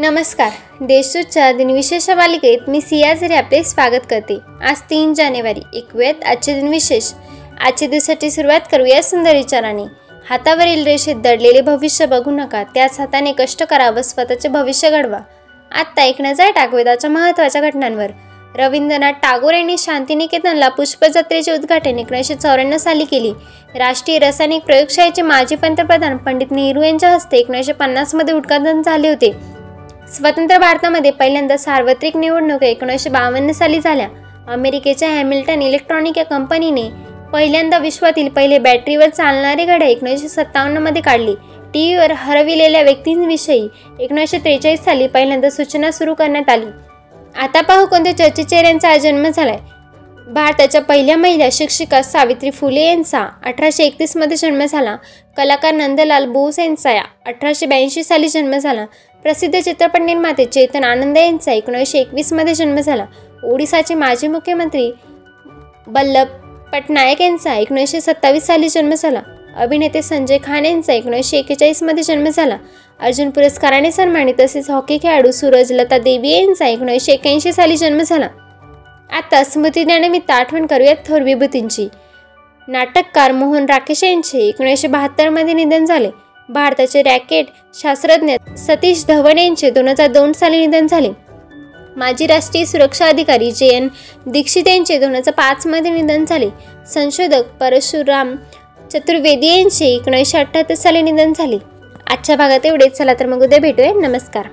[0.00, 0.50] नमस्कार.
[0.80, 4.38] देशूच्या दिनविशेष मालिकेत मी सियाझरी आपले स्वागत करते.
[4.62, 7.12] आज तीन जानेवारी ऐकूयात आजचे दिनविशेष.
[7.60, 9.82] आजच्या दिवसाची सुरुवात करूया सुंदर विचाराने.
[10.30, 15.18] हातावरील रेषेत दडलेले भविष्य बघू नका त्याच हाताने कष्ट करा व स्वतःचे भविष्य घडवा.
[15.72, 18.10] आत्ता एक नजर टाकवेदाच्या महत्त्वाच्या घटनांवर.
[18.56, 23.32] रवींद्रनाथ टागोर यांनी शांतिनिकेतनला पुष्पजत्रेचे उद्घाटन एकोणीसशे चौऱ्याण्णव साली केली.
[23.78, 29.57] राष्ट्रीय रासायनिक प्रयोगशाळेचे माजी पंतप्रधान पंडित नेहरू यांच्या हस्ते एकोणीसशे पन्नासमध्ये उद्घाटन झाले होते.
[30.14, 34.08] स्वतंत्र भारतामध्ये पहिल्यांदा सार्वत्रिक निवडणूक एकोणीसशे बावन्न साली झाल्या.
[34.48, 36.82] अमेरिकेच्या हॅमिल्टन इलेक्ट्रॉनिक या कंपनीने
[37.32, 41.34] पहिल्यांदा विश्वातील पहिले बॅटरीवर चालणारे घड्या एकोणीसशे सत्तावन्नमध्ये काढली.
[41.74, 43.68] टी व्हीवर हरविलेल्या व्यक्तींविषयी
[44.00, 46.66] एकोणीसशे त्रेचाळीस साली पहिल्यांदा सूचना सुरू करण्यात आली.
[47.38, 49.58] आता पाहू कोणत्या चर्चेचेऱ्यांचा जन्म जन्म झालाय.
[50.30, 54.96] भारताच्या पहिल्या महिला शिक्षिका सावित्री फुले यांचा अठराशे एकतीसमध्ये जन्म झाला.
[55.36, 58.84] कलाकार नंदलाल बोस यांचा या अठराशे ब्याऐंशी साली जन्म झाला.
[59.22, 63.06] प्रसिद्ध चित्रपट निर्माते चेतन आनंद यांचा एकोणीसशे एकवीसमध्ये जन्म झाला.
[63.44, 64.90] ओडिसाचे माजी मुख्यमंत्री
[65.86, 66.26] बल्लभ
[66.72, 69.20] पटनायक यांचा एकोणीसशे सत्तावीस साली जन्म झाला.
[69.56, 72.56] अभिनेते संजय खान यांचा एकोणीसशे एकेचाळीसमध्ये जन्म झाला.
[73.00, 78.28] अर्जुन पुरस्काराने सन्मानित तसेच हॉकी खेळाडू सूरज लता देवी यांचा एकोणीसशे एक्याऐंशी साली जन्म झाला.
[79.12, 81.88] आता स्मृतिदिनानिमित्त आठवण करूयात थोर विभूतींची.
[82.68, 86.10] नाटककार मोहन राकेश यांचे एकोणीसशे बहात्तरमध्ये निधन झाले.
[86.48, 91.08] भारताचे रॅकेट शास्त्रज्ञ सतीश धवन यांचे दोन हजार दोन साली निधन झाले.
[91.96, 93.88] माजी राष्ट्रीय सुरक्षा अधिकारी जे एन
[94.26, 96.48] दीक्षित यांचे दोन हजार पाचमध्ये निधन झाले.
[96.94, 98.36] संशोधक परशुराम
[98.92, 101.58] चतुर्वेदी यांचे एकोणीसशे अठ्ठ्याहत्तर साली निधन झाले.
[102.06, 102.92] आजच्या भागात एवढेच.
[102.92, 103.92] चला तर मग उद्या भेटूया.
[103.92, 104.46] नमस्कार.